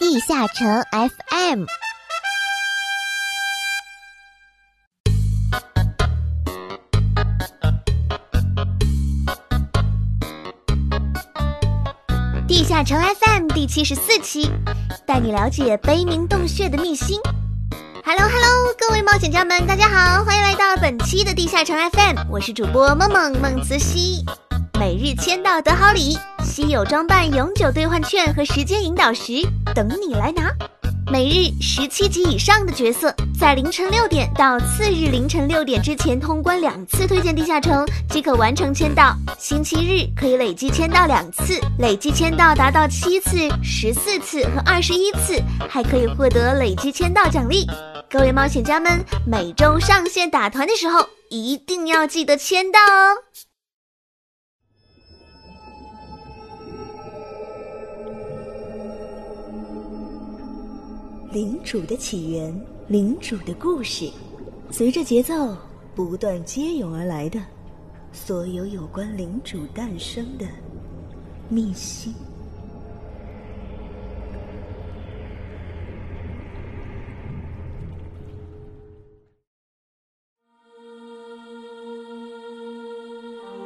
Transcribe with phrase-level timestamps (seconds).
[0.00, 1.66] 地下城 FM。
[12.48, 14.50] 地下城 FM 第七十四期，
[15.06, 17.20] 带你了解悲鸣洞穴的秘辛。
[18.02, 24.24] Hello Hello，各位冒险家们，大家好，欢迎来到本期的地下城 FM，我是主播梦梦梦慈溪。
[24.80, 29.42] 每日签到得好礼，稀有装扮永久兑换券和时间引导石
[29.74, 30.50] 等你来拿。
[31.12, 39.14] 每日十七级以上的角色，在凌晨六点到次日凌晨六点之前通关两次推荐地下城即可完成签到。
[39.38, 45.38] 星期日可以累计签到两次，累计签到达到七次、十四次和二十一次，
[45.68, 47.66] 还可以获得累计签到奖励。
[48.08, 53.18] 各位冒险家们，每周上线打团的时候，一定要记得签到哦。
[61.32, 62.52] 领主的起源，
[62.88, 64.10] 领主的故事，
[64.68, 65.56] 随着节奏
[65.94, 67.40] 不断接涌而来的，
[68.12, 70.44] 所有有关领主诞生的
[71.48, 72.12] 秘辛。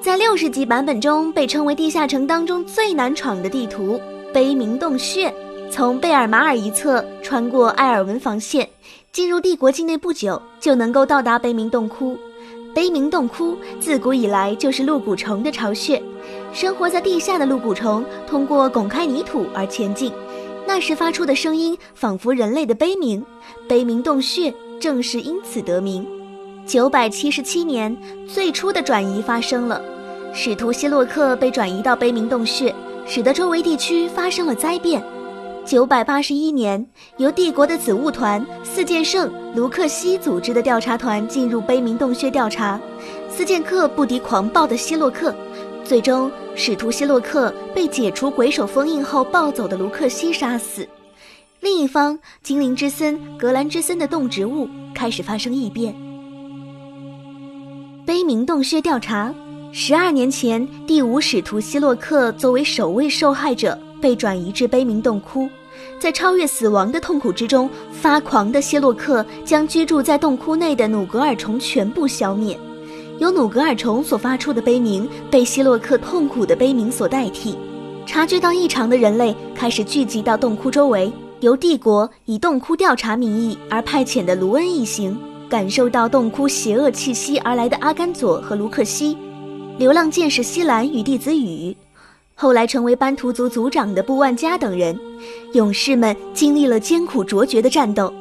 [0.02, 3.98] 在六十级版本中，被称为地下城当中最难闯的地图——
[4.34, 5.34] 悲鸣洞穴。
[5.74, 8.68] 从贝尔马尔一侧穿过埃尔文防线，
[9.10, 12.16] 进入帝国境内不久，就能够到达悲鸣洞窟。
[12.72, 16.00] 悲鸣洞窟自古以来就是鹿骨虫的巢穴，
[16.52, 20.12] 生活在地下的鹿骨虫通过拱开泥土而前进，
[20.64, 23.20] 那时发出的声音仿佛人类的悲鸣。
[23.66, 26.06] 悲鸣洞穴正是因此得名。
[26.64, 27.96] 九百七十七年，
[28.28, 29.82] 最初的转移发生了，
[30.32, 32.72] 使徒希洛克被转移到悲鸣洞穴，
[33.08, 35.02] 使得周围地区发生了灾变。
[35.64, 42.78] 九百八十一年，由帝国的子物团、四剑圣、卢克西组织的调查团进入悲鸣洞穴调查。
[43.30, 45.34] 斯剑客不敌狂暴的希洛克，
[45.82, 50.86] 最终使徒希洛克被解除鬼手封印后暴走的卢克西杀死。
[51.60, 55.94] 另一方，精灵之森、格兰之森的动植物开始发生异变。
[58.04, 59.34] 悲鸣洞穴调查，
[59.72, 63.78] 十二年前，第五使徒希洛克作为首位受害者。
[64.00, 65.48] 被转移至悲鸣洞窟，
[65.98, 72.58] 在超越死亡的痛苦之中，发狂的希洛克将居住在洞窟内的努格尔虫全部消灭。
[73.18, 77.56] 由努格尔虫所发出的悲鸣被希洛克痛苦的悲鸣所代替。
[78.06, 81.10] 察觉到异常的人类开始聚集到洞窟周围。
[81.40, 85.18] 由帝国以洞窟调查名义而派遣的卢恩一行，
[85.48, 89.16] 感受到洞窟邪恶气息而来的阿甘佐和卢克西，
[89.76, 91.76] 流浪剑士西兰与弟子雨。
[92.34, 94.98] 后来成为班图族族长的布万加等人，
[95.52, 98.12] 勇士们经历了艰苦卓绝的战斗。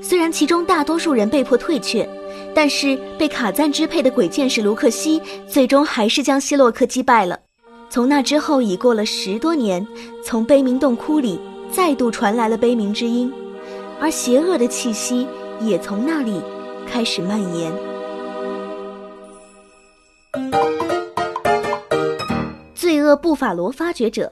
[0.00, 2.08] 虽然其中大多数人被迫退却，
[2.54, 7.38] 但是被卡赞支配的鬼剑士卢克西最终还是将希洛克击败了。
[7.90, 9.86] 从那之后已过了十多年，
[10.24, 11.38] 从悲鸣洞窟里
[11.70, 13.32] 再度传来了悲鸣之音，
[14.00, 15.26] 而邪恶的气息
[15.60, 16.40] 也从那里
[16.86, 17.72] 开始蔓延。
[23.08, 24.30] 恶布法罗发掘者，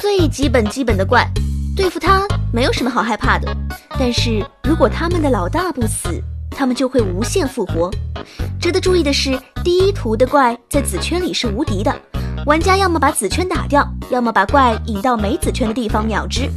[0.00, 1.30] 最基本基本的怪，
[1.76, 3.54] 对付他没有什么好害怕的。
[3.98, 7.90] 但是如果他们的老大不死，他们就会无限复活。
[8.58, 11.94] 值得注意的是，第一图的怪在紫圈里是无敌的，
[12.46, 16.48] 玩家要么把紫圈打掉，要么把怪引到没紫圈的地方秒之。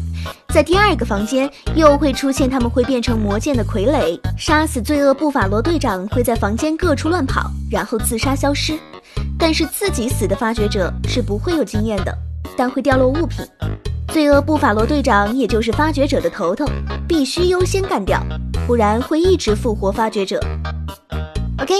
[0.54, 8.80] 在第二个房间又会出现他们会变成魔剑的傀儡，杀死罪恶布法罗队长会在房间各处乱跑，然后自杀消失。
[9.38, 12.18] 但是自己死的发掘者是不会有经验的，
[12.58, 13.46] 但会掉落物品。
[14.10, 16.66] 罪恶布法罗队长也就是发掘者的头头，
[17.08, 18.20] 必须优先干掉，
[18.66, 20.40] 不然会一直复活发掘者。
[21.60, 21.76] OK，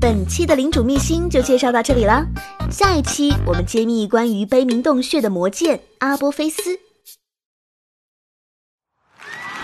[0.00, 2.24] 本期的领主秘辛就介绍到这里啦，
[2.70, 6.78] 下一期我们揭秘关于悲鸣洞穴的魔剑阿波菲斯。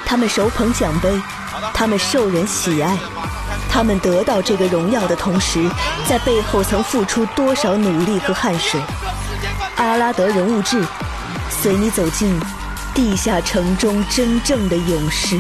[0.05, 1.21] 他们手捧奖杯，
[1.75, 2.99] 他们受人喜爱。
[3.79, 5.65] 他们得到这个荣耀的同时，
[6.09, 8.81] 在背后曾付出多少努力和汗水？
[9.77, 10.85] 阿拉德人物志，
[11.49, 12.37] 随你走进
[12.93, 15.39] 地下城中真正的勇士。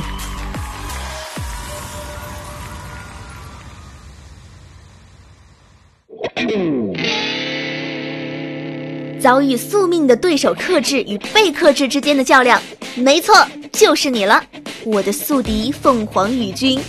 [9.20, 12.62] 遭遇宿命的对手克制与被克制之间的较量，
[12.94, 13.34] 没错，
[13.73, 14.41] 就是你了，
[14.84, 16.81] 我的宿敌凤凰羽君。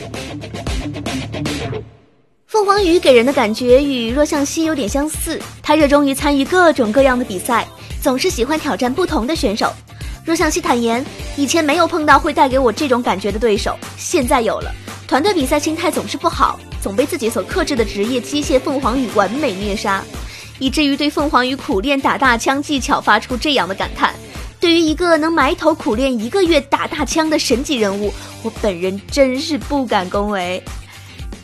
[2.60, 7.66] 凤凰羽给人的感觉与若向西有点相似，他热衷于参与各种各样的比赛，
[8.02, 9.72] 总是喜欢挑战不同的选手。
[10.26, 11.02] 若向西坦言，
[11.38, 14.70] 以前没有碰到会带给我这种感觉的对手，现在有了。
[15.08, 20.04] 团队比赛心态总是不好，总被自己所克制的职业机械凤凰羽完美虐杀，
[20.60, 24.14] 以至于对凤凰羽苦练打大枪技巧发出这样的感叹。
[24.60, 28.14] 对于一个能埋头苦练一个月打大枪的神级人物，
[28.44, 30.62] 我本人真是不敢恭维。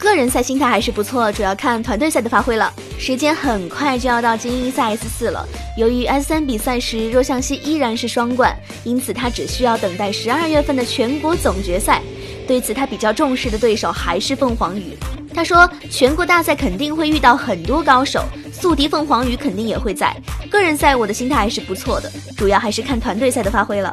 [0.06, 2.72] 个人赛心态还是不错，主要看团队赛的发挥了。
[3.00, 5.44] 时间很快就要到精英赛 S 四了，
[5.76, 12.04] 由于 S 三比赛时若向西依然是双冠，因此他只需要等待十二月份的全国总决赛。
[12.48, 14.96] 对此，他比较重视的对手还是凤凰羽。
[15.34, 18.24] 他说，全国大赛肯定会遇到很多高手，
[18.54, 20.16] 宿敌凤凰羽肯定也会在。
[20.52, 23.92] 个人赛我的心态还是不错的，主要还是看团队赛的发挥了。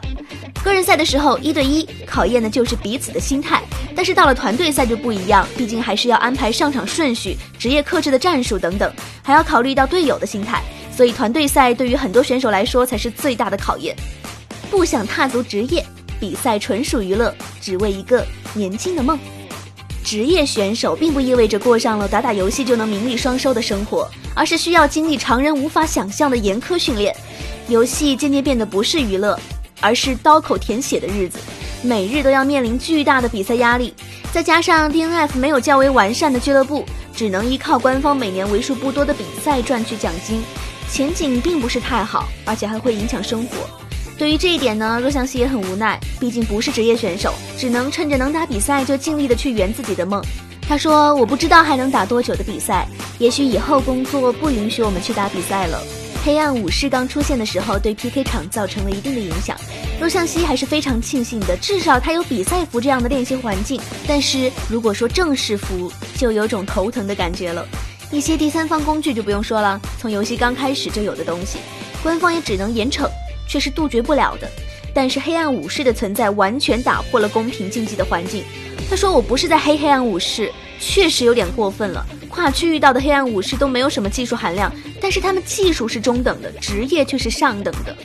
[0.62, 3.60] 个人赛的时候一对一考验的就是彼此的心态，
[3.96, 8.92] 但是到了团队赛就不一样，毕竟还是要安排上场顺序、职业克制的战术等等，
[9.22, 10.62] 还要考虑到队友的心态，
[10.96, 13.96] 所以团队赛对于很多选手来说才是最大的考验。
[14.70, 15.84] 不想踏足职业
[16.20, 18.24] 比赛，纯属娱乐，只为一个
[18.54, 19.18] 年轻的梦。
[20.04, 27.14] 职业选手并不意味着过上了打打游戏就能名利双收的生活，而是需要经历常人无法想象的严苛训练。
[27.68, 29.38] 游戏渐渐变得不是娱乐。
[29.82, 31.38] 而是刀口舔血的日子，
[31.82, 33.92] 每日都要面临巨大的比赛压力，
[34.32, 40.42] 再加上 DNF 没有较为完善的俱乐部，只能依靠官方每年为数不多的比赛赚取奖金，
[40.88, 43.56] 前景并不是太好，而且还会影响生活。
[44.16, 50.22] 对于这一点呢，若向西也很无奈，毕竟不是职业选手，只能趁着能打比赛就尽力的去圆自己的梦。
[50.68, 52.86] 他说：“我不知道还能打多久的比赛，
[53.18, 55.82] 也许以后工作不允许我们去打比赛了。”
[56.24, 59.56] 黑暗武士刚出现的时候，对 PK 场造成了一定的影响。
[60.00, 63.80] 若向西还是非常庆幸的，至少他有比赛服这样的练习环境。
[64.06, 67.66] 但是如果说正式服，就有种头疼的感觉了。
[68.10, 71.58] 一些第三方工具就不用说了，从游戏刚开始就有的东西，
[72.02, 73.08] 官方也只能严惩，
[73.48, 74.50] 却是杜绝不了的。
[74.92, 78.44] 但是黑暗武士的存在完全打破了公平竞技的环境。
[78.90, 87.96] 他说：“我不是在黑黑暗武士，确实有点过分了。”跨区遇到的黑暗武士都没有什么技术含量，但是他们技术是中等的，职业却是上等的。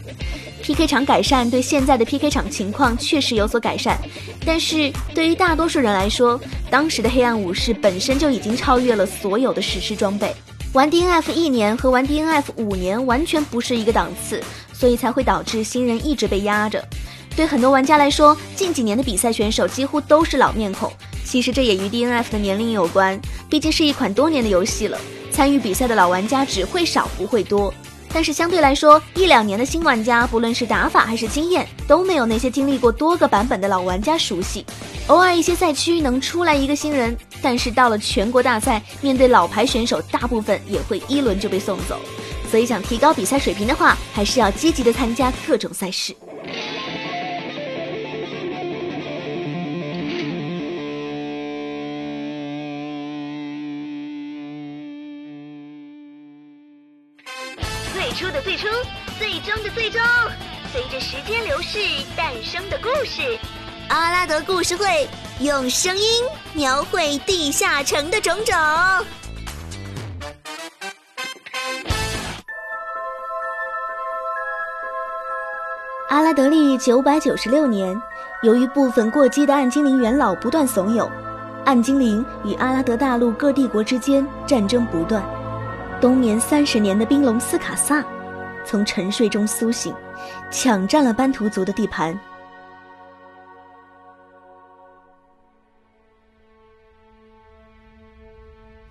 [0.68, 3.98] PK 场改善对现在的 PK 场情况确实有所改善，
[4.46, 6.38] 但是对于大多数人来说，
[6.70, 10.36] 当时的黑暗武士本身就已经超越了所有的史诗装备。
[10.74, 14.44] 玩 DNF 一年和玩 DNF 五年完全不是一个档次，
[14.74, 16.86] 所以才会导致新人一直被压着。
[17.34, 20.92] 对很多玩家来说，近几年的比赛选手几乎都是老面孔。
[21.24, 23.18] 其实这也与 DNF 的年龄有关，
[23.50, 25.00] 毕竟是一款多年的游戏了，
[25.32, 27.74] 参与比赛的老玩家只会少不会多。
[28.14, 34.66] 但是相对来说，一两年的新玩家，不论是打法还是经验，都没有那些经历过多个版本的老玩家熟悉。
[35.08, 42.00] 偶尔一些赛区能出来一个新人，但是到了全国大赛，面对老牌选手，大部分也会一轮就被送走。
[42.50, 46.16] 所以想提高比赛水平的话，还是要积极的参加各种赛事。
[58.18, 58.66] 初的最初，
[59.20, 60.02] 最终的最终，
[60.74, 61.78] 随着时间流逝
[62.16, 63.38] 诞生的故事，
[63.90, 65.08] 阿拉德故事会
[65.40, 66.24] 用声音
[66.56, 68.56] 描绘地下城的种种。
[76.10, 77.96] 阿拉德利九百九十六年，
[78.42, 81.08] 由于部分过激的暗精灵元老不断怂恿，
[81.66, 85.24] 暗精灵与阿拉德大陆各帝国之间战争不断。
[86.00, 88.06] 冬眠三十年的冰龙斯卡萨，
[88.64, 89.92] 从沉睡中苏醒，
[90.52, 92.18] 抢占了班图族的地盘。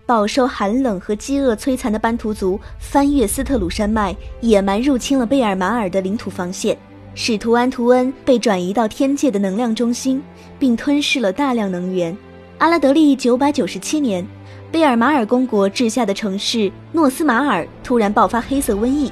[0.04, 6.76] 饱受寒冷和饥饿摧残的班图族翻越斯特鲁山脉，野蛮入侵了贝尔马尔的领土防线。
[7.14, 10.20] 使徒安图恩被转移到天界的能量中心，
[10.58, 12.16] 并吞噬了大量能源。
[12.58, 14.26] 阿拉德利九百九十七年。
[14.72, 19.10] 贝尔马尔公国治下的城市诺斯马尔突然爆发黑色瘟疫，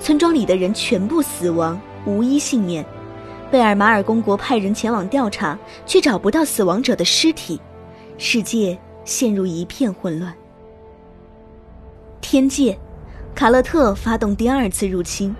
[0.00, 2.84] 村庄里的人全部死亡，无一幸免。
[3.50, 5.56] 贝尔马尔公国派人前往调查，
[5.86, 7.60] 却找不到死亡者的尸体，
[8.18, 10.34] 世界陷入一片混乱。
[12.20, 12.76] 天界，
[13.34, 15.34] 卡勒特发动第二次入侵。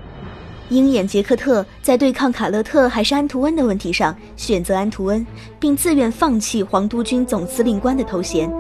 [0.71, 5.25] 鹰眼杰克特在对抗卡勒特还是安图恩的问题上选择安图恩，
[5.61, 8.50] 并自愿放弃皇都军总司令官的头衔，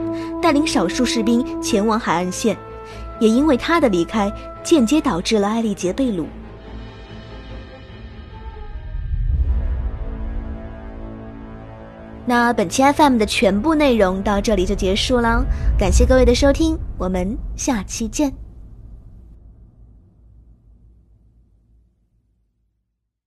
[0.40, 2.56] 带领少数士兵前往海岸线。
[3.20, 4.30] 也因为他的离开，
[4.62, 6.26] 间接导致了艾丽杰被掳。
[12.26, 15.44] 那本期 FM 的全部内容到这里就结束了，
[15.78, 18.43] 感谢各位的收听，我们下期见。